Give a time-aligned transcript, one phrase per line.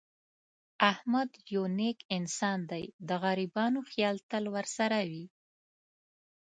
[0.91, 2.83] احمد یو نېک انسان دی.
[3.07, 5.25] د غریبانو خیال تل ورسره وي.